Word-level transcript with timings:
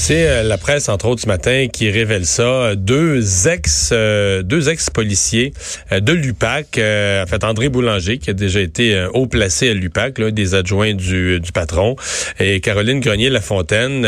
C'est 0.00 0.28
euh, 0.28 0.42
la 0.42 0.58
presse, 0.58 0.88
entre 0.88 1.06
autres, 1.06 1.22
ce 1.22 1.26
matin, 1.26 1.66
qui 1.70 1.90
révèle 1.90 2.24
ça. 2.24 2.76
Deux 2.76 3.48
ex, 3.48 3.90
euh, 3.92 4.42
deux 4.42 4.70
ex-policiers 4.70 5.52
euh, 5.92 6.00
de 6.00 6.12
l'UPAC, 6.12 6.78
en 6.78 7.26
fait, 7.26 7.44
André 7.44 7.68
Boulanger, 7.68 8.16
qui 8.18 8.30
a 8.30 8.32
déjà 8.32 8.60
été 8.60 9.06
haut 9.12 9.26
placé 9.26 9.68
à 9.68 9.74
l'UPAC, 9.74 10.18
l'un 10.18 10.30
des 10.30 10.54
adjoints 10.54 10.94
du, 10.94 11.40
du, 11.40 11.52
patron, 11.52 11.96
et 12.38 12.60
Caroline 12.60 13.00
Grenier-Lafontaine. 13.00 14.06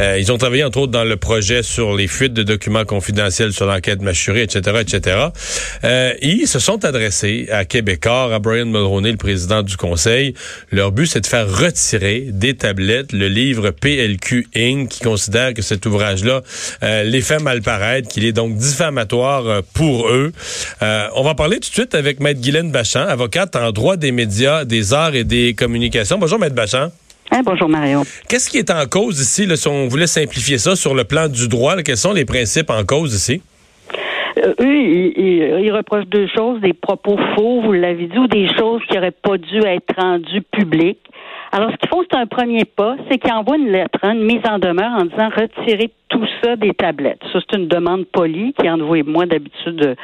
ils 0.00 0.32
ont 0.32 0.38
travaillé, 0.38 0.64
entre 0.64 0.78
autres, 0.78 0.92
dans 0.92 1.04
le 1.04 1.16
projet 1.16 1.62
sur 1.62 1.94
les 1.94 2.08
fuites 2.08 2.32
de 2.32 2.42
documents 2.42 2.84
confidentiels 2.84 3.52
sur 3.52 3.66
l'enquête 3.66 4.00
mâchurée, 4.00 4.42
etc., 4.42 4.78
etc. 4.80 5.16
ils 6.22 6.48
se 6.48 6.58
sont 6.58 6.84
adressés 6.84 7.48
à 7.52 7.64
Québécois, 7.64 8.34
à 8.34 8.38
Brian 8.38 8.66
Mulroney, 8.66 9.12
le 9.12 9.16
président 9.16 9.62
du 9.62 9.76
Conseil. 9.76 10.34
Leur 10.72 10.90
but, 10.90 11.06
c'est 11.06 11.20
de 11.20 11.26
faire 11.26 11.48
retirer 11.48 12.26
des 12.30 12.56
tablettes 12.56 13.12
le 13.12 13.28
livre 13.28 13.70
PLQ 13.70 14.48
Inc., 14.56 14.88
qui 14.88 15.06
que 15.54 15.62
cet 15.62 15.86
ouvrage-là 15.86 16.42
euh, 16.82 17.02
les 17.02 17.20
fait 17.20 17.42
mal 17.42 17.62
paraître, 17.62 18.08
qu'il 18.08 18.24
est 18.24 18.32
donc 18.32 18.54
diffamatoire 18.54 19.46
euh, 19.46 19.60
pour 19.74 20.08
eux. 20.08 20.32
Euh, 20.82 21.08
on 21.14 21.22
va 21.22 21.34
parler 21.34 21.56
tout 21.56 21.68
de 21.68 21.74
suite 21.74 21.94
avec 21.94 22.20
Maître 22.20 22.40
Guylaine 22.40 22.70
Bachand, 22.70 23.06
avocate 23.06 23.56
en 23.56 23.72
droit 23.72 23.96
des 23.96 24.12
médias, 24.12 24.64
des 24.64 24.94
arts 24.94 25.14
et 25.14 25.24
des 25.24 25.54
communications. 25.54 26.18
Bonjour, 26.18 26.38
Maître 26.38 26.54
Bachand. 26.54 26.88
Hein, 27.30 27.42
bonjour 27.44 27.68
Mario. 27.68 28.04
Qu'est-ce 28.28 28.48
qui 28.48 28.58
est 28.58 28.70
en 28.70 28.86
cause 28.86 29.20
ici, 29.20 29.44
là, 29.44 29.56
si 29.56 29.68
on 29.68 29.88
voulait 29.88 30.06
simplifier 30.06 30.58
ça 30.58 30.76
sur 30.76 30.94
le 30.94 31.04
plan 31.04 31.28
du 31.28 31.48
droit, 31.48 31.76
quels 31.82 31.98
sont 31.98 32.12
les 32.12 32.24
principes 32.24 32.70
en 32.70 32.84
cause 32.84 33.14
ici? 33.14 33.42
eux, 34.60 34.76
ils, 35.16 35.72
reprochent 35.72 36.06
deux 36.06 36.28
choses, 36.34 36.60
des 36.60 36.72
propos 36.72 37.18
faux, 37.34 37.60
vous 37.62 37.72
l'avez 37.72 38.06
dit, 38.06 38.18
ou 38.18 38.26
des 38.26 38.48
choses 38.56 38.82
qui 38.88 38.94
n'auraient 38.94 39.10
pas 39.10 39.36
dû 39.36 39.58
être 39.58 39.94
rendues 39.96 40.42
publiques. 40.52 41.00
Alors, 41.50 41.70
ce 41.70 41.76
qu'ils 41.76 41.88
font, 41.88 42.04
c'est 42.10 42.16
un 42.16 42.26
premier 42.26 42.64
pas, 42.64 42.96
c'est 43.10 43.18
qu'ils 43.18 43.32
envoient 43.32 43.56
une 43.56 43.70
lettre, 43.70 43.98
hein, 44.02 44.12
une 44.12 44.24
mise 44.24 44.42
en 44.48 44.58
demeure 44.58 44.92
en 44.92 45.04
disant 45.04 45.30
retirer 45.34 45.90
tout 46.08 46.24
ça 46.42 46.56
des 46.56 46.74
tablettes. 46.74 47.22
Ça, 47.32 47.38
c'est 47.40 47.56
une 47.56 47.68
demande 47.68 48.04
polie 48.06 48.52
qui, 48.58 48.68
envoie 48.68 49.02
moi, 49.04 49.24
d'habitude, 49.24 49.96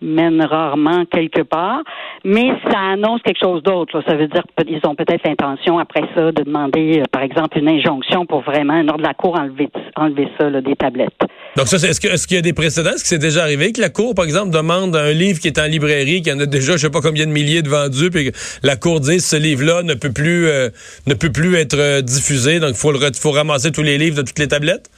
mène 0.00 0.42
rarement 0.42 1.04
quelque 1.06 1.42
part, 1.42 1.82
mais 2.24 2.48
ça 2.70 2.78
annonce 2.92 3.20
quelque 3.22 3.40
chose 3.42 3.62
d'autre. 3.62 4.02
Ça 4.06 4.16
veut 4.16 4.28
dire 4.28 4.42
qu'ils 4.58 4.80
ont 4.84 4.94
peut-être 4.94 5.26
l'intention 5.26 5.78
après 5.78 6.02
ça 6.14 6.32
de 6.32 6.42
demander, 6.42 7.00
euh, 7.00 7.04
par 7.10 7.22
exemple, 7.22 7.58
une 7.58 7.68
injonction 7.68 8.26
pour 8.26 8.40
vraiment, 8.42 8.74
un 8.74 8.88
ordre 8.88 9.02
de 9.02 9.06
la 9.06 9.14
Cour, 9.14 9.38
enlever, 9.38 9.68
enlever 9.96 10.28
ça 10.38 10.48
là, 10.48 10.60
des 10.60 10.76
tablettes. 10.76 11.20
Donc 11.56 11.66
ça, 11.66 11.76
est-ce 11.76 12.00
qu'il 12.00 12.10
est 12.10 12.32
y 12.32 12.38
a 12.38 12.42
des 12.42 12.52
précédents? 12.52 12.90
Est-ce 12.90 13.02
que 13.02 13.08
c'est 13.08 13.18
déjà 13.18 13.42
arrivé 13.42 13.72
que 13.72 13.80
la 13.80 13.90
Cour, 13.90 14.14
par 14.14 14.24
exemple, 14.24 14.50
demande 14.50 14.94
un 14.96 15.12
livre 15.12 15.40
qui 15.40 15.48
est 15.48 15.58
en 15.58 15.66
librairie, 15.66 16.22
qui 16.22 16.32
en 16.32 16.38
a 16.38 16.46
déjà, 16.46 16.72
je 16.72 16.78
sais 16.78 16.90
pas 16.90 17.00
combien 17.00 17.26
de 17.26 17.32
milliers 17.32 17.62
de 17.62 17.68
vendus, 17.68 18.10
puis 18.10 18.30
que 18.30 18.36
la 18.62 18.76
Cour 18.76 19.00
dit 19.00 19.20
ce 19.20 19.36
livre-là 19.36 19.82
ne 19.82 19.94
peut 19.94 20.12
plus 20.12 20.46
euh, 20.46 20.68
ne 21.06 21.14
peut 21.14 21.32
plus 21.32 21.56
être 21.56 21.78
euh, 21.78 22.00
diffusé, 22.02 22.60
donc 22.60 22.70
il 22.70 22.76
faut, 22.76 22.92
faut 23.20 23.30
ramasser 23.30 23.72
tous 23.72 23.82
les 23.82 23.98
livres 23.98 24.16
de 24.16 24.22
toutes 24.22 24.38
les 24.38 24.48
tablettes? 24.48 24.90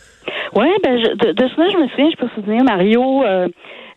Oui, 0.54 0.66
ben, 0.82 0.96
de, 0.96 1.32
de, 1.32 1.48
cela, 1.48 1.68
je 1.70 1.78
me 1.78 1.88
souviens, 1.88 2.10
je 2.10 2.16
peux 2.16 2.28
souvenir, 2.34 2.62
Mario, 2.64 3.24
euh, 3.24 3.48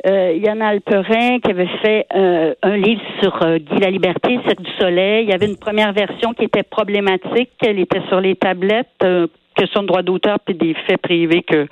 Yann 0.06 0.62
Alperin 0.62 1.40
qui 1.40 1.52
avait 1.52 1.70
fait 1.82 2.06
euh, 2.16 2.54
un 2.62 2.78
livre 2.78 3.02
sur 3.22 3.42
euh, 3.42 3.58
Guy 3.58 3.80
la 3.80 3.90
Liberté, 3.90 4.40
Cirque 4.46 4.62
du 4.62 4.72
Soleil. 4.80 5.24
Il 5.24 5.30
y 5.30 5.34
avait 5.34 5.48
une 5.48 5.58
première 5.58 5.94
version 5.94 6.34
qui 6.34 6.46
était 6.46 6.64
problématique. 6.64 7.50
Elle 7.66 7.80
était 7.80 8.02
sur 8.08 8.22
les 8.22 8.36
tablettes, 8.36 8.88
euh, 9.04 9.28
question 9.56 9.82
de 9.82 9.88
droit 9.88 10.04
d'auteur 10.04 10.38
puis 10.46 10.54
des 10.54 10.76
faits 10.88 11.02
privés 11.02 11.42
que 11.42 11.68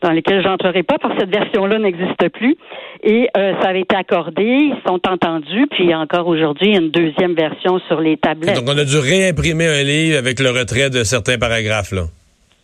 dans 0.00 0.12
lesquels 0.12 0.42
j'entrerai 0.42 0.84
pas 0.84 0.96
parce 0.98 1.14
que 1.14 1.20
cette 1.20 1.34
version-là 1.34 1.78
n'existe 1.78 2.28
plus. 2.32 2.56
Et 3.02 3.28
ça 3.34 3.68
avait 3.68 3.80
été 3.80 3.96
accordé, 3.96 4.44
ils 4.44 4.76
sont 4.86 5.00
entendus, 5.08 5.66
puis 5.72 5.92
encore 5.92 6.28
aujourd'hui, 6.28 6.68
il 6.68 6.72
y 6.74 6.76
a 6.76 6.80
une 6.80 6.90
deuxième 6.90 7.34
version 7.34 7.80
sur 7.88 8.00
les 8.00 8.16
tablettes. 8.16 8.54
Donc 8.54 8.68
on 8.68 8.78
a 8.78 8.84
dû 8.84 8.96
réimprimer 8.96 9.66
un 9.66 9.82
livre 9.82 10.16
avec 10.16 10.38
le 10.38 10.50
retrait 10.50 10.90
de 10.90 11.02
certains 11.02 11.36
paragraphes, 11.36 11.90
là. 11.90 12.02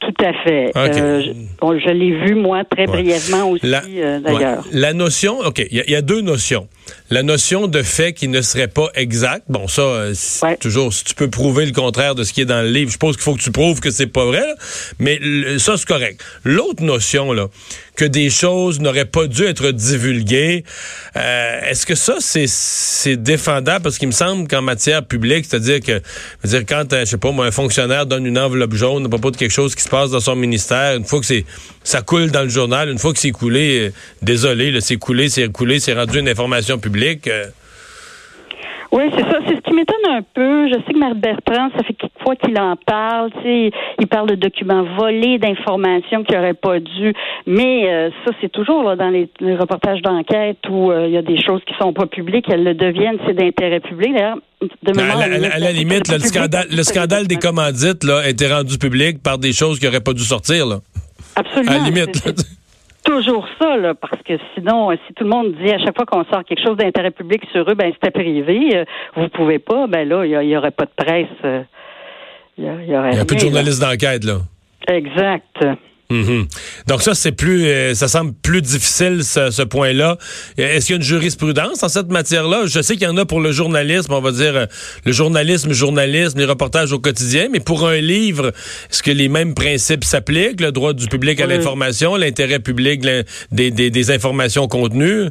Tout 0.04 0.24
à 0.24 0.32
fait. 0.44 0.70
Euh, 0.76 1.22
je, 1.62 1.90
l'ai 1.90 2.10
vu, 2.10 2.34
moi, 2.34 2.62
très 2.64 2.86
brièvement 2.86 3.50
aussi, 3.50 3.62
euh, 3.64 4.20
d'ailleurs. 4.20 4.64
La 4.72 4.92
notion, 4.92 5.38
OK, 5.40 5.64
il 5.70 5.84
y, 5.88 5.94
a 5.94 6.02
deux 6.02 6.20
notions. 6.20 6.68
La 7.10 7.22
notion 7.22 7.68
de 7.68 7.82
fait 7.82 8.12
qui 8.12 8.28
ne 8.28 8.42
serait 8.42 8.68
pas 8.68 8.88
exact, 8.94 9.44
bon, 9.48 9.66
ça, 9.66 9.82
euh, 9.82 10.14
toujours, 10.60 10.92
si 10.92 11.04
tu 11.04 11.14
peux 11.14 11.30
prouver 11.30 11.64
le 11.64 11.72
contraire 11.72 12.14
de 12.14 12.24
ce 12.24 12.34
qui 12.34 12.42
est 12.42 12.46
dans 12.46 12.60
le 12.60 12.68
livre, 12.68 12.90
je 12.90 12.98
pense 12.98 13.16
qu'il 13.16 13.22
faut 13.22 13.34
que 13.34 13.40
tu 13.40 13.50
prouves 13.50 13.80
que 13.80 13.90
c'est 13.90 14.06
pas 14.06 14.26
vrai, 14.26 14.44
mais 14.98 15.18
ça, 15.58 15.76
c'est 15.76 15.86
correct. 15.86 16.22
L'autre 16.44 16.82
notion, 16.82 17.32
là, 17.32 17.48
que 17.96 18.04
des 18.04 18.30
choses 18.30 18.80
n'auraient 18.80 19.04
pas 19.04 19.26
dû 19.26 19.44
être 19.44 19.70
divulguées. 19.70 20.64
Euh, 21.16 21.60
est-ce 21.68 21.86
que 21.86 21.94
ça, 21.94 22.16
c'est 22.20 23.16
défendable? 23.16 23.82
Parce 23.82 23.98
qu'il 23.98 24.08
me 24.08 24.12
semble 24.12 24.48
qu'en 24.48 24.62
matière 24.62 25.04
publique, 25.04 25.46
c'est-à-dire 25.48 25.80
que, 25.80 26.02
dire, 26.44 26.64
quand, 26.66 26.84
je 26.90 27.04
sais 27.04 27.18
pas, 27.18 27.30
moi, 27.30 27.46
un 27.46 27.50
fonctionnaire 27.50 28.06
donne 28.06 28.26
une 28.26 28.38
enveloppe 28.38 28.74
jaune 28.74 29.06
à 29.06 29.08
propos 29.08 29.30
de 29.30 29.36
quelque 29.36 29.52
chose 29.52 29.74
qui 29.74 29.82
se 29.82 29.88
dans 29.94 30.20
son 30.20 30.36
ministère, 30.36 30.96
une 30.96 31.04
fois 31.04 31.20
que 31.20 31.26
c'est 31.26 31.44
ça 31.82 32.02
coule 32.02 32.30
dans 32.30 32.42
le 32.42 32.48
journal, 32.48 32.88
une 32.88 32.98
fois 32.98 33.12
que 33.12 33.18
c'est 33.18 33.30
coulé, 33.30 33.88
euh, 33.88 33.92
désolé, 34.22 34.80
c'est 34.80 34.96
coulé, 34.96 35.28
c'est 35.28 35.50
coulé, 35.52 35.78
c'est 35.78 35.94
rendu 35.94 36.18
une 36.18 36.28
information 36.28 36.78
publique. 36.78 37.28
Oui, 38.94 39.04
c'est 39.16 39.22
ça. 39.22 39.38
C'est 39.46 39.56
ce 39.56 39.60
qui 39.60 39.72
m'étonne 39.72 40.06
un 40.08 40.22
peu. 40.22 40.68
Je 40.68 40.74
sais 40.86 40.92
que 40.92 40.98
Marc 40.98 41.14
Bertrand, 41.14 41.68
ça 41.76 41.82
fait 41.82 41.94
fois 42.24 42.36
qu'il 42.36 42.58
en 42.58 42.76
parle. 42.76 43.30
Il 43.44 44.06
parle 44.08 44.30
de 44.30 44.34
documents 44.34 44.84
volés, 44.98 45.38
d'informations 45.38 46.24
qui 46.24 46.34
n'auraient 46.34 46.54
pas 46.54 46.80
dû. 46.80 47.12
Mais 47.46 47.88
euh, 47.88 48.10
ça, 48.24 48.32
c'est 48.40 48.50
toujours 48.50 48.82
là, 48.82 48.96
dans 48.96 49.10
les, 49.10 49.28
reportages 49.56 50.02
d'enquête 50.02 50.58
où 50.68 50.90
euh, 50.90 51.06
il 51.06 51.12
y 51.12 51.16
a 51.16 51.22
des 51.22 51.40
choses 51.40 51.60
qui 51.66 51.74
sont 51.80 51.92
pas 51.92 52.06
publiques, 52.06 52.46
elles 52.48 52.64
le 52.64 52.74
deviennent, 52.74 53.18
c'est 53.26 53.34
d'intérêt 53.34 53.80
public. 53.80 54.12
D'ailleurs, 54.14 54.38
de 54.60 54.92
ben, 54.92 55.10
à, 55.10 55.28
la, 55.28 55.54
à, 55.54 55.58
la, 55.58 55.72
limite, 55.72 56.10
le, 56.10 56.18
scandale, 56.20 56.66
le 56.70 56.82
scandale 56.82 57.26
des 57.26 57.36
commandites 57.36 58.02
là, 58.04 58.20
a 58.24 58.28
été 58.28 58.46
rendu 58.46 58.78
public 58.78 59.22
par 59.22 59.38
des 59.38 59.52
choses 59.52 59.78
qui 59.78 59.84
n'auraient 59.84 60.00
pas 60.00 60.14
dû 60.14 60.22
sortir. 60.22 60.66
Là. 60.66 60.76
Absolument. 61.36 61.72
À 61.72 61.78
la 61.78 61.84
limite 61.84 62.22
toujours 63.04 63.46
ça, 63.60 63.76
là, 63.76 63.94
parce 63.94 64.20
que 64.22 64.34
sinon, 64.54 64.90
euh, 64.90 64.96
si 65.06 65.14
tout 65.14 65.24
le 65.24 65.30
monde 65.30 65.54
dit 65.62 65.70
à 65.70 65.78
chaque 65.78 65.96
fois 65.96 66.06
qu'on 66.06 66.24
sort 66.24 66.44
quelque 66.44 66.64
chose 66.64 66.76
d'intérêt 66.76 67.10
public 67.10 67.42
sur 67.52 67.68
eux, 67.70 67.74
ben 67.74 67.92
c'était 67.92 68.10
privé, 68.10 68.76
euh, 68.76 68.84
vous 69.14 69.28
pouvez 69.28 69.58
pas, 69.58 69.86
ben 69.86 70.08
là, 70.08 70.24
il 70.24 70.48
n'y 70.48 70.56
aurait 70.56 70.70
pas 70.70 70.86
de 70.86 70.90
presse. 70.96 71.26
Euh, 71.44 71.62
il 72.58 72.64
y, 72.64 72.96
aurait 72.96 73.18
a 73.18 73.24
plus 73.24 73.36
de 73.36 73.40
journalistes 73.40 73.80
d'enquête, 73.80 74.24
là. 74.24 74.38
Exact. 74.88 75.64
Mhm. 76.10 76.46
Donc 76.86 77.02
ça, 77.02 77.14
c'est 77.14 77.32
plus, 77.32 77.66
euh, 77.66 77.94
ça 77.94 78.08
semble 78.08 78.32
plus 78.42 78.60
difficile 78.60 79.24
ce, 79.24 79.62
point-là. 79.62 80.18
Est-ce 80.58 80.86
qu'il 80.86 80.94
y 80.94 80.96
a 80.96 81.00
une 81.00 81.02
jurisprudence 81.02 81.82
en 81.82 81.88
cette 81.88 82.10
matière-là? 82.10 82.66
Je 82.66 82.80
sais 82.82 82.94
qu'il 82.94 83.08
y 83.08 83.10
en 83.10 83.16
a 83.16 83.24
pour 83.24 83.40
le 83.40 83.52
journalisme, 83.52 84.12
on 84.12 84.20
va 84.20 84.30
dire 84.30 84.54
euh, 84.54 84.66
le 85.06 85.12
journalisme, 85.12 85.72
journalisme, 85.72 86.38
les 86.38 86.44
reportages 86.44 86.92
au 86.92 86.98
quotidien, 86.98 87.48
mais 87.50 87.60
pour 87.60 87.88
un 87.88 87.96
livre, 87.96 88.48
est-ce 88.90 89.02
que 89.02 89.10
les 89.10 89.28
mêmes 89.28 89.54
principes 89.54 90.04
s'appliquent 90.04 90.60
Le 90.60 90.72
droit 90.72 90.92
du 90.92 91.08
public 91.08 91.40
à 91.40 91.46
l'information, 91.46 92.16
l'intérêt 92.16 92.58
public 92.58 93.00
des, 93.50 93.70
des, 93.70 93.90
des, 93.90 94.10
informations 94.10 94.68
contenues? 94.68 95.28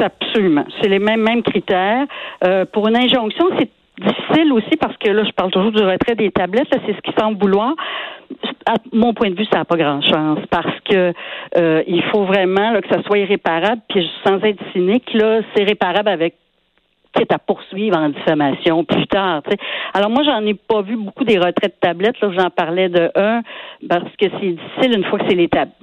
Absolument, 0.00 0.64
c'est 0.80 0.88
les 0.88 1.00
mêmes 1.00 1.22
mêmes 1.22 1.42
critères. 1.42 2.06
Euh, 2.44 2.64
pour 2.72 2.86
une 2.86 2.96
injonction, 2.96 3.44
c'est 3.58 3.68
difficile 4.00 4.52
aussi 4.52 4.76
parce 4.80 4.96
que 4.96 5.10
là, 5.10 5.24
je 5.24 5.32
parle 5.32 5.50
toujours 5.50 5.72
du 5.72 5.82
retrait 5.82 6.14
des 6.14 6.30
tablettes. 6.30 6.68
C'est 6.70 6.94
ce 6.94 7.00
qui 7.00 7.12
semble 7.18 7.38
vouloir 7.38 7.74
à 8.66 8.74
mon 8.92 9.14
point 9.14 9.30
de 9.30 9.34
vue, 9.34 9.46
ça 9.50 9.58
n'a 9.58 9.64
pas 9.64 9.76
grand 9.76 10.02
chance 10.02 10.40
parce 10.50 10.78
que 10.84 11.12
euh, 11.56 11.82
il 11.86 12.02
faut 12.12 12.24
vraiment 12.24 12.78
que 12.80 12.88
ça 12.88 13.02
soit 13.02 13.18
irréparable. 13.18 13.80
Puis 13.88 14.08
sans 14.26 14.38
être 14.42 14.62
cynique, 14.72 15.12
là, 15.14 15.40
c'est 15.54 15.64
réparable 15.64 16.08
avec 16.08 16.34
quitte 17.14 17.32
à 17.32 17.38
poursuivre 17.38 17.96
en 17.96 18.10
diffamation 18.10 18.84
plus 18.84 19.06
tard. 19.06 19.42
Alors 19.94 20.10
moi, 20.10 20.22
j'en 20.24 20.44
ai 20.46 20.54
pas 20.54 20.82
vu 20.82 20.96
beaucoup 20.96 21.24
des 21.24 21.38
retraits 21.38 21.74
de 21.74 21.80
tablettes. 21.80 22.20
Là, 22.20 22.30
j'en 22.36 22.50
parlais 22.50 22.88
de 22.88 23.10
un 23.14 23.42
parce 23.88 24.10
que 24.18 24.26
c'est 24.40 24.52
difficile 24.52 24.96
une 24.96 25.04
fois 25.04 25.18
que 25.18 25.26
c'est 25.28 25.36
les 25.36 25.48
tablettes. 25.48 25.74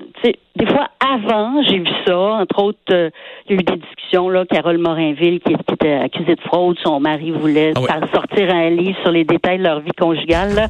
Des 0.55 0.65
fois, 0.67 0.87
avant, 1.05 1.61
j'ai 1.63 1.79
vu 1.79 1.91
ça. 2.05 2.17
Entre 2.17 2.63
autres, 2.63 2.79
euh, 2.91 3.09
il 3.45 3.55
y 3.55 3.57
a 3.57 3.61
eu 3.61 3.63
des 3.63 3.75
discussions 3.75 4.29
là. 4.29 4.45
Carole 4.45 4.77
Morinville, 4.77 5.41
qui, 5.41 5.53
était 5.53 5.93
accusée 5.93 6.35
de 6.35 6.41
fraude, 6.41 6.77
son 6.81 6.99
mari 7.01 7.31
voulait 7.31 7.73
ah 7.89 7.99
sortir 8.13 8.53
un 8.53 8.69
livre 8.69 8.97
sur 9.01 9.11
les 9.11 9.25
détails 9.25 9.57
de 9.57 9.63
leur 9.63 9.81
vie 9.81 9.91
conjugale. 9.91 10.69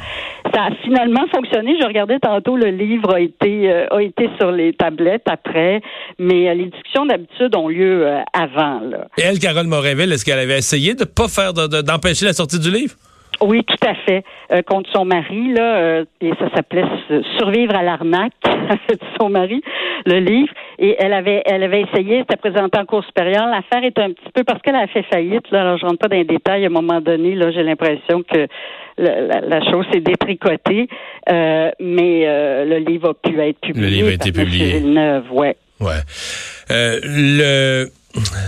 Ça 0.55 0.63
a 0.63 0.69
finalement 0.83 1.25
fonctionné. 1.33 1.75
Je 1.81 1.85
regardais 1.85 2.19
tantôt 2.19 2.55
le 2.55 2.69
livre 2.69 3.13
a 3.13 3.19
été 3.19 3.69
euh, 3.69 3.87
a 3.91 4.01
été 4.01 4.29
sur 4.39 4.51
les 4.51 4.71
tablettes 4.73 5.27
après, 5.27 5.81
mais 6.17 6.47
euh, 6.47 6.53
les 6.53 6.65
discussions 6.67 7.05
d'habitude 7.05 7.53
ont 7.55 7.67
lieu 7.67 8.07
avant. 8.33 8.79
Là. 8.79 9.07
Et 9.17 9.23
elle, 9.23 9.39
Carole 9.39 9.67
Morinville, 9.67 10.11
est-ce 10.13 10.23
qu'elle 10.23 10.39
avait 10.39 10.57
essayé 10.57 10.93
de 10.93 11.03
pas 11.03 11.27
faire 11.27 11.53
d'empêcher 11.53 12.25
la 12.25 12.33
sortie 12.33 12.59
du 12.59 12.71
livre? 12.71 12.95
Oui, 13.41 13.63
tout 13.63 13.87
à 13.87 13.95
fait. 13.95 14.23
Euh, 14.51 14.61
contre 14.61 14.89
son 14.93 15.05
mari, 15.05 15.53
là, 15.53 15.77
euh, 15.77 16.05
et 16.21 16.31
ça 16.39 16.49
s'appelait 16.55 16.85
Survivre 17.37 17.75
à 17.75 17.83
l'arnaque 17.83 18.33
de 18.89 18.97
son 19.19 19.29
mari, 19.29 19.61
le 20.05 20.19
livre. 20.19 20.53
Et 20.79 20.95
elle 20.99 21.13
avait, 21.13 21.41
elle 21.45 21.63
avait 21.63 21.81
essayé, 21.81 22.19
c'était 22.19 22.37
présenté 22.37 22.77
en 22.79 22.85
cours 22.85 23.03
supérieur. 23.05 23.47
L'affaire 23.47 23.83
est 23.83 23.97
un 23.99 24.11
petit 24.11 24.31
peu 24.33 24.43
parce 24.43 24.61
qu'elle 24.61 24.75
a 24.75 24.87
fait 24.87 25.03
faillite. 25.03 25.49
Là, 25.51 25.61
alors 25.61 25.77
je 25.77 25.85
rentre 25.85 25.99
pas 25.99 26.07
dans 26.07 26.17
les 26.17 26.23
détails. 26.23 26.63
À 26.63 26.67
un 26.67 26.71
moment 26.71 27.01
donné, 27.01 27.35
là, 27.35 27.51
j'ai 27.51 27.63
l'impression 27.63 28.23
que 28.23 28.47
la, 28.97 29.71
chose 29.71 29.85
s'est 29.91 29.99
détricotée, 29.99 30.87
euh, 31.29 31.69
mais 31.79 32.25
le 32.65 32.77
livre 32.77 33.09
a 33.09 33.13
pu 33.13 33.39
être 33.39 33.59
publié. 33.59 33.89
Le 33.89 33.95
livre 33.95 34.09
a 34.09 34.13
été 34.13 34.31
publié. 34.31 34.81
ouais. 35.31 35.55
Ouais. 35.81 35.99
le 36.69 37.89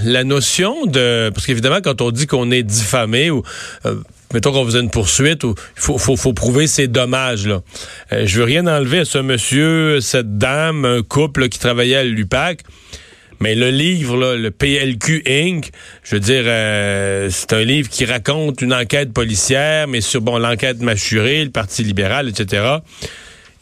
la 0.06 0.24
notion 0.24 0.86
de... 0.86 1.30
Parce 1.34 1.46
qu'évidemment, 1.46 1.80
quand 1.84 2.02
on 2.02 2.12
dit 2.12 2.28
qu'on 2.28 2.52
est 2.52 2.64
diffamé 2.64 3.30
ou... 3.32 3.44
Euh, 3.86 3.96
mettons 4.34 4.52
qu'on 4.52 4.66
faisait 4.66 4.80
une 4.80 4.90
poursuite, 4.90 5.44
il 5.44 5.54
faut, 5.76 5.98
faut, 5.98 6.16
faut, 6.16 6.34
prouver 6.34 6.68
ces 6.68 6.88
dommages-là. 6.88 7.62
Euh, 8.12 8.26
je 8.26 8.40
veux 8.40 8.44
rien 8.44 8.68
enlever 8.68 9.00
à 9.00 9.06
ce 9.06 9.18
monsieur, 9.20 10.02
cette 10.02 10.38
dame, 10.38 10.86
un 10.86 11.02
couple 11.02 11.50
qui 11.50 11.60
travaillait 11.60 11.98
à 11.98 12.04
l'UPAC. 12.04 12.64
Mais 13.40 13.54
le 13.54 13.70
livre, 13.70 14.36
le 14.36 14.50
PLQ 14.50 15.24
Inc., 15.28 15.70
je 16.04 16.16
veux 16.16 16.20
dire, 16.20 16.44
euh, 16.46 17.30
c'est 17.32 17.54
un 17.54 17.64
livre 17.64 17.88
qui 17.88 18.06
raconte 18.06 18.62
une 18.62 18.74
enquête 18.74 19.14
policière, 19.14 19.88
mais 19.88 20.02
sur 20.02 20.22
bon 20.22 20.40
l'enquête 20.40 20.82
mâchurée, 20.82 21.44
le 21.44 21.52
Parti 21.52 21.84
libéral, 21.84 22.30
etc. 22.30 22.78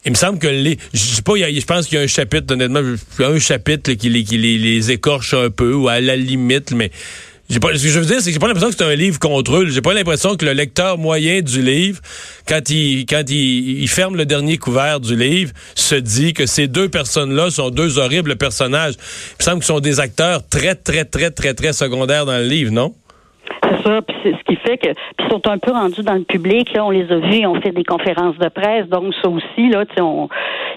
Il 0.05 0.11
me 0.11 0.15
semble 0.15 0.39
que 0.39 0.47
les, 0.47 0.77
je 0.93 0.99
sais 0.99 1.21
pas, 1.23 1.35
je 1.35 1.65
pense 1.65 1.87
qu'il 1.87 1.97
y 1.97 2.01
a 2.01 2.03
un 2.03 2.07
chapitre, 2.07 2.53
honnêtement, 2.53 2.81
un 3.19 3.39
chapitre 3.39 3.93
qui, 3.93 4.09
les, 4.09 4.23
qui 4.23 4.37
les, 4.37 4.91
écorche 4.91 5.33
un 5.33 5.49
peu 5.49 5.73
ou 5.73 5.89
à 5.89 5.99
la 5.99 6.15
limite, 6.15 6.71
mais 6.71 6.91
j'ai 7.47 7.59
pas, 7.59 7.69
ce 7.75 7.83
que 7.83 7.89
je 7.89 7.99
veux 7.99 8.05
dire, 8.05 8.19
c'est 8.21 8.25
que 8.25 8.33
j'ai 8.33 8.39
pas 8.39 8.47
l'impression 8.47 8.69
que 8.69 8.75
c'est 8.75 8.83
un 8.83 8.95
livre 8.95 9.19
contre 9.19 9.57
eux. 9.57 9.67
J'ai 9.69 9.81
pas 9.81 9.93
l'impression 9.93 10.35
que 10.35 10.45
le 10.45 10.53
lecteur 10.53 10.97
moyen 10.97 11.41
du 11.41 11.61
livre, 11.61 12.01
quand 12.47 12.69
il, 12.71 13.05
quand 13.05 13.29
il, 13.29 13.81
il, 13.81 13.87
ferme 13.87 14.15
le 14.15 14.25
dernier 14.25 14.57
couvert 14.57 14.99
du 14.99 15.15
livre, 15.15 15.51
se 15.75 15.95
dit 15.95 16.33
que 16.33 16.47
ces 16.47 16.67
deux 16.67 16.89
personnes-là 16.89 17.51
sont 17.51 17.69
deux 17.69 17.99
horribles 17.99 18.35
personnages. 18.35 18.95
Il 18.95 19.35
me 19.39 19.43
semble 19.43 19.57
qu'ils 19.57 19.65
sont 19.65 19.79
des 19.79 19.99
acteurs 19.99 20.47
très, 20.47 20.73
très, 20.73 21.05
très, 21.05 21.29
très, 21.29 21.53
très 21.53 21.73
secondaires 21.73 22.25
dans 22.25 22.37
le 22.37 22.45
livre, 22.45 22.71
non? 22.71 22.95
Puis 24.07 24.15
c'est 24.23 24.31
ce 24.31 24.43
qui 24.43 24.55
fait 24.57 24.77
que 24.77 24.89
sont 25.29 25.47
un 25.47 25.57
peu 25.57 25.71
rendus 25.71 26.03
dans 26.03 26.13
le 26.13 26.23
public. 26.23 26.73
Là, 26.73 26.85
on 26.85 26.91
les 26.91 27.11
a 27.11 27.17
vus, 27.17 27.45
on 27.45 27.59
fait 27.61 27.71
des 27.71 27.83
conférences 27.83 28.37
de 28.37 28.49
presse, 28.49 28.87
donc 28.87 29.13
ça 29.21 29.29
aussi 29.29 29.69
là, 29.69 29.83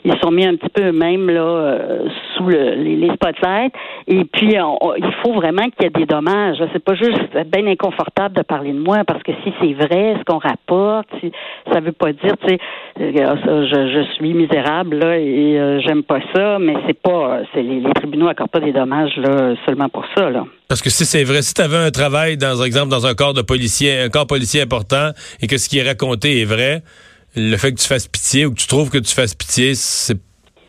ils 0.05 0.19
sont 0.21 0.31
mis 0.31 0.47
un 0.47 0.57
petit 0.57 0.69
peu 0.71 0.89
eux-mêmes 0.89 1.29
là 1.29 1.41
euh, 1.41 2.09
sous 2.37 2.45
le, 2.45 2.75
les, 2.75 3.11
spotlights. 3.15 3.73
Et 4.07 4.25
puis 4.25 4.55
il 4.55 5.13
faut 5.23 5.33
vraiment 5.35 5.65
qu'il 5.65 5.83
y 5.83 5.87
ait 5.87 5.91
des 5.91 6.07
dommages. 6.07 6.59
C'est 6.73 6.85
pas 6.85 6.95
juste 6.95 7.37
bien 7.47 7.67
inconfortable 7.67 8.37
de 8.37 8.43
parler 8.43 8.73
de 8.73 8.79
moi 8.79 9.05
parce 9.07 9.23
que 9.23 9.33
si 9.45 9.53
c'est 9.61 9.73
vrai, 9.75 10.17
ce 10.19 10.25
qu'on 10.25 10.39
rapporte, 10.39 11.09
ça 11.73 11.81
veut 11.81 11.93
pas 11.93 12.13
dire, 12.13 12.35
tu 12.41 12.49
sais, 12.49 12.59
euh, 13.01 13.67
je, 13.67 13.93
je, 13.93 14.13
suis 14.15 14.35
misérable 14.35 15.05
et 15.05 15.59
euh, 15.59 15.81
j'aime 15.81 16.03
pas 16.03 16.21
ça, 16.35 16.59
mais 16.59 16.75
c'est 16.87 17.01
pas, 17.01 17.41
les, 17.55 17.63
les 17.63 17.93
tribunaux 17.93 18.29
accordent 18.29 18.51
pas 18.51 18.61
des 18.61 18.73
dommages 18.73 19.21
seulement 19.67 19.89
pour 19.89 20.05
ça. 20.17 20.29
Parce 20.69 20.83
que 20.83 20.91
si 20.91 21.07
c'est 21.07 21.25
vrai, 21.25 21.41
si 21.41 21.55
tu 21.55 21.63
avais 21.63 21.79
un 21.79 21.91
travail, 21.91 22.37
dans 22.37 22.61
un 22.61 22.65
exemple, 22.67 22.91
dans 22.91 22.98
un 23.07 23.15
corps 23.15 23.35
de 23.35 23.43
policier, 23.43 24.01
un 24.01 24.09
corps 24.09 24.27
policier 24.27 24.63
important, 24.63 25.11
et 25.41 25.47
que 25.47 25.59
ce 25.59 25.69
qui 25.69 25.79
est 25.79 25.83
raconté 25.83 26.41
est 26.41 26.45
vrai, 26.45 26.83
le 27.37 27.57
fait 27.57 27.73
que 27.73 27.81
tu 27.81 27.87
fasses 27.87 28.09
pitié 28.09 28.47
ou 28.47 28.53
que 28.53 28.61
tu 28.61 28.67
trouves 28.67 28.91
que 28.91 28.99
tu 28.99 29.15
fasses 29.15 29.35
pitié, 29.35 29.75
c'est 29.75 30.19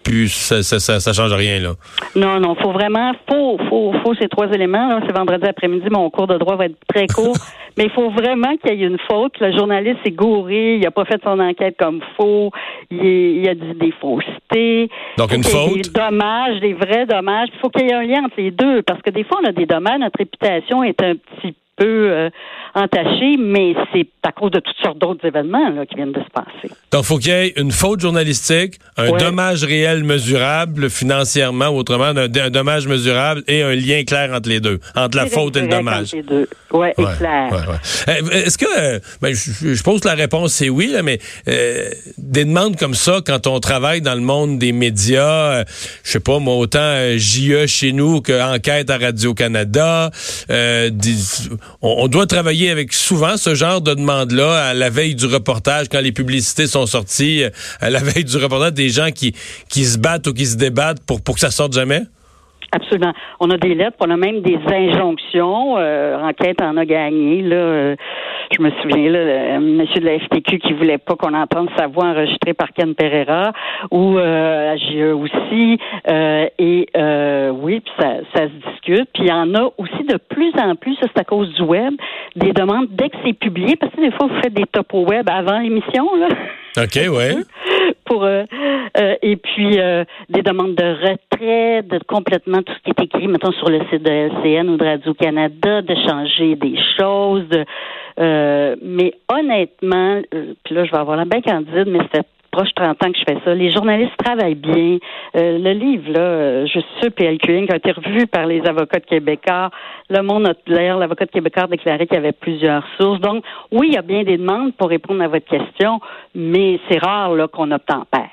plus 0.04 0.30
ça, 0.30 0.64
ça, 0.64 1.00
ça, 1.00 1.14
change 1.14 1.34
rien 1.34 1.60
là. 1.60 1.74
Non, 2.16 2.40
non, 2.40 2.56
faut 2.56 2.72
vraiment, 2.72 3.12
faut, 3.30 3.58
faut, 3.70 3.94
faut 4.04 4.16
ces 4.16 4.28
trois 4.28 4.48
éléments. 4.48 5.00
C'est 5.06 5.16
vendredi 5.16 5.46
après-midi, 5.46 5.88
mon 5.92 6.10
cours 6.10 6.28
de 6.28 6.38
droit 6.38 6.56
va 6.56 6.66
être 6.66 6.78
très 6.88 7.08
court, 7.08 7.36
mais 7.78 7.86
il 7.86 7.90
faut 7.92 8.10
vraiment 8.10 8.56
qu'il 8.58 8.80
y 8.80 8.84
ait 8.84 8.88
une 8.88 8.98
faute. 9.10 9.34
Le 9.40 9.56
journaliste 9.56 10.00
est 10.06 10.12
gouré, 10.12 10.78
il 10.78 10.86
a 10.86 10.92
pas 10.92 11.06
fait 11.06 11.22
son 11.24 11.40
enquête 11.40 11.76
comme 11.78 12.02
faux, 12.18 12.52
il, 12.90 13.04
il 13.04 13.50
a 13.50 13.56
dit 13.56 13.74
des 13.80 13.94
faussetés. 14.00 14.90
Donc 15.18 15.34
une 15.34 15.44
faute? 15.44 15.76
Des 15.76 15.90
dommages, 15.90 16.60
des 16.60 16.74
vrais 16.74 17.06
dommages. 17.06 17.50
Il 17.54 17.60
faut 17.60 17.70
qu'il 17.70 17.86
y 17.86 17.90
ait 17.90 17.94
un 17.94 18.04
lien 18.04 18.24
entre 18.26 18.38
les 18.38 18.52
deux, 18.52 18.82
parce 18.84 19.02
que 19.02 19.10
des 19.10 19.24
fois 19.24 19.40
on 19.44 19.48
a 19.48 19.52
des 19.52 19.66
dommages, 19.66 20.00
notre 20.00 20.18
réputation 20.18 20.84
est 20.84 21.02
un 21.04 21.16
petit 21.16 21.56
peu 21.80 22.12
euh, 22.12 22.30
entaché, 22.76 23.38
mais 23.40 23.74
c'est 23.94 24.08
à 24.24 24.32
cause 24.32 24.52
de 24.52 24.60
toutes 24.60 24.78
sortes 24.84 25.00
d'autres 25.00 25.26
événements 25.26 25.70
là, 25.70 25.86
qui 25.86 25.96
viennent 25.96 26.12
de 26.12 26.22
se 26.22 26.30
passer. 26.30 26.74
Donc, 26.92 27.04
faut 27.04 27.18
qu'il 27.18 27.32
y 27.32 27.36
ait 27.36 27.54
une 27.58 27.72
faute 27.72 28.00
journalistique, 28.00 28.76
un 28.98 29.12
dommage 29.12 29.64
réel 29.64 30.04
mesurable 30.04 30.90
financièrement, 30.90 31.70
ou 31.70 31.78
autrement, 31.78 32.06
un, 32.16 32.28
dommage 32.28 32.88
mesurable 32.88 33.44
et 33.48 33.64
un 33.64 33.76
lien 33.76 34.04
clair 34.04 34.32
entre 34.34 34.50
les 34.50 34.60
deux, 34.60 34.80
entre 34.96 35.18
la 35.18 35.26
faute 35.26 35.56
et 35.58 35.62
le 35.62 35.68
dommage. 35.68 36.12
Deux. 36.28 36.48
Ouais, 36.72 36.94
ouais, 36.98 37.06
clair. 37.18 37.80
Eh, 38.08 38.38
est-ce 38.38 38.58
que, 38.58 38.66
euh, 38.78 39.00
ben, 39.22 39.34
je, 39.34 39.74
je, 39.74 39.84
pense 39.84 40.02
que 40.02 40.08
la 40.08 40.14
réponse 40.14 40.54
c'est 40.54 40.70
oui, 40.70 40.88
là, 40.88 41.02
mais 41.02 41.20
euh, 41.48 41.90
des 42.18 42.46
demandes 42.46 42.76
comme 42.76 42.94
ça, 42.94 43.22
quand 43.26 43.48
on 43.48 43.60
travaille 43.60 44.02
dans 44.02 44.14
le 44.14 44.22
monde 44.22 44.60
des 44.60 44.72
médias, 44.72 45.60
euh, 45.60 45.64
je 46.04 46.12
sais 46.12 46.20
pas, 46.20 46.40
moi, 46.40 46.56
autant 46.56 47.18
JE 47.18 47.66
chez 47.66 47.92
nous 47.92 48.22
qu'enquête 48.22 48.90
à 48.90 48.98
Radio-Canada, 48.98 50.12
on, 51.82 52.08
doit 52.08 52.26
travailler 52.26 52.70
avec 52.70 52.94
souvent 52.94 53.38
ce 53.38 53.56
genre 53.56 53.82
de 53.82 53.94
demande-là 53.94 54.70
à 54.70 54.74
la 54.74 54.90
veille 54.90 55.16
du 55.16 55.26
reportage, 55.26 55.88
quand 55.90 56.02
les 56.02 56.12
publicités 56.12 56.68
sont 56.68 56.86
sorties, 56.86 57.44
euh, 57.44 57.50
à 57.80 57.90
la 57.90 58.00
veille 58.04 58.26
du 58.26 58.38
reportage, 58.38 58.74
des 58.74 58.90
gens 58.90 59.12
qui, 59.12 59.34
qui 59.70 59.86
se 59.86 59.98
battent 59.98 60.28
ou 60.28 60.34
qui 60.34 60.46
se 60.46 60.58
débattent 60.58 61.06
pour, 61.06 61.22
pour 61.22 61.36
que 61.36 61.42
ça 61.42 61.52
sorte 61.52 61.74
jamais? 61.74 62.02
Absolument. 62.72 63.14
On 63.40 63.50
a 63.50 63.58
des 63.58 63.74
lettres, 63.74 63.98
on 64.00 64.12
a 64.12 64.18
même 64.18 64.42
des 64.42 64.60
injonctions. 64.68 65.78
Euh, 65.78 66.18
enquête 66.18 66.62
en 66.62 66.78
a 66.78 66.86
gagné. 66.86 67.42
Là, 67.42 67.56
euh, 67.56 67.96
je 68.58 68.62
me 68.62 68.72
souviens, 68.82 69.10
là, 69.10 69.60
monsieur 69.60 70.02
de 70.02 70.06
la 70.06 70.20
FTQ 70.20 70.60
qui 70.60 70.74
voulait 70.74 70.98
pas 70.98 71.16
qu'on 71.16 71.34
entende 71.34 71.70
sa 71.78 71.88
voix 71.88 72.06
enregistrée 72.06 72.54
par 72.54 72.72
Ken 72.74 72.96
Pereira, 72.96 73.52
ou 73.92 74.18
euh, 74.18 74.76
GE 74.78 75.14
aussi. 75.14 75.80
Euh, 76.08 76.48
et 76.58 76.88
euh, 76.96 77.50
oui, 77.52 77.82
puis 77.82 77.94
ça, 78.00 78.16
ça 78.34 78.44
se 78.44 78.72
discute. 78.72 79.10
Puis 79.14 79.24
il 79.24 79.28
y 79.28 79.32
en 79.32 79.54
a 79.56 79.72
aussi 79.78 80.04
de 80.08 80.18
plus 80.18 80.52
en 80.60 80.76
plus, 80.76 80.96
ça 80.96 81.08
c'est 81.14 81.22
à 81.22 81.24
cause 81.24 81.54
du 81.54 81.62
web, 81.62 81.94
des 82.36 82.52
demandes 82.52 82.88
dès 82.90 83.10
que 83.10 83.18
c'est 83.26 83.34
publié, 83.34 83.76
parce 83.76 83.94
que 83.94 84.02
des 84.02 84.12
fois 84.12 84.28
vous 84.28 84.42
faites 84.42 84.54
des 84.54 84.66
topos 84.66 85.06
web 85.06 85.30
avant 85.30 85.60
l'émission, 85.60 86.16
là. 86.16 86.28
OK, 86.78 86.96
ouais. 86.96 87.36
Pour 88.06 88.24
euh, 88.24 88.44
euh, 88.98 89.16
et 89.22 89.36
puis 89.36 89.80
euh, 89.80 90.04
des 90.30 90.42
demandes 90.42 90.76
de 90.76 90.84
retrait 90.84 91.84
de 91.84 92.00
complètement 92.08 92.62
tout 92.62 92.74
ce 92.74 92.80
qui 92.80 92.90
est 92.90 93.04
écrit, 93.04 93.28
mettons 93.28 93.52
sur 93.52 93.70
le 93.70 93.80
site 93.90 94.04
de 94.04 94.10
LCN 94.10 94.70
ou 94.70 94.78
de 94.78 94.86
Radio 94.86 95.14
Canada, 95.14 95.82
de 95.82 95.96
changer 96.08 96.56
des 96.56 96.76
choses. 97.00 97.50
mais 98.18 99.14
honnêtement, 99.30 100.22
puis 100.64 100.76
là 100.76 100.86
je 100.86 100.92
vais 100.92 100.98
avoir 100.98 101.18
la 101.18 101.26
bien 101.26 101.42
candide, 101.42 101.88
mais 101.88 102.00
c'est 102.14 102.26
proche 102.52 102.70
30 102.76 103.04
ans 103.04 103.12
que 103.12 103.18
je 103.18 103.24
fais 103.28 103.40
ça. 103.46 103.54
Les 103.54 103.72
journalistes 103.72 104.16
travaillent 104.24 104.56
bien. 104.56 104.98
le 105.34 105.74
livre, 105.74 106.12
là, 106.12 106.66
je 106.66 106.80
suis 107.00 107.10
PLQ 107.10 107.58
Inc. 107.58 107.72
a 107.72 107.78
été 107.78 107.92
revu 107.92 108.28
par 108.28 108.46
les 108.46 108.62
avocats 108.66 109.00
de 109.00 109.06
Québécois. 109.06 109.70
Le 110.10 110.22
Monde 110.22 110.48
a, 110.48 110.54
d'ailleurs, 110.68 110.98
l'avocat 110.98 111.26
de 111.26 111.32
Québécois 111.32 111.64
a 111.64 111.68
déclaré 111.68 112.08
qu'il 112.08 112.16
y 112.16 112.20
avait 112.20 112.32
plusieurs 112.32 112.84
sources. 112.98 113.20
Donc, 113.22 113.44
oui, 113.72 113.88
il 113.90 113.94
y 113.94 113.98
a 113.98 114.02
bien 114.02 114.24
des 114.24 114.38
demandes 114.38 114.74
pour 114.76 114.90
répondre 114.90 115.24
à 115.24 115.28
votre 115.28 115.46
question, 115.46 116.00
mais 116.36 116.80
c'est 116.90 117.00
rare, 117.00 117.36
là, 117.36 117.48
qu'on 117.48 117.72
obtempère. 117.72 118.30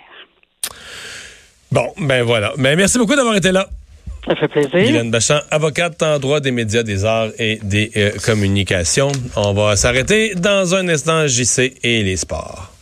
Bon, 1.73 1.89
ben 2.01 2.23
voilà. 2.23 2.53
Mais 2.57 2.71
ben, 2.71 2.79
merci 2.79 2.99
beaucoup 2.99 3.17
d'avoir 3.17 3.37
été 3.37 3.53
là. 3.53 3.67
Ça 4.27 4.35
fait 4.35 4.49
plaisir. 4.49 4.71
Guylaine 4.73 5.11
Bachand, 5.11 5.39
avocate 5.51 6.03
en 6.03 6.19
droit 6.19 6.41
des 6.41 6.51
médias, 6.51 6.83
des 6.83 7.05
arts 7.05 7.29
et 7.39 7.59
des 7.63 7.91
euh, 7.97 8.11
communications. 8.25 9.13
On 9.37 9.53
va 9.53 9.77
s'arrêter 9.77 10.35
dans 10.35 10.75
un 10.75 10.89
instant, 10.89 11.27
JC 11.27 11.75
et 11.83 12.03
les 12.03 12.17
sports. 12.17 12.76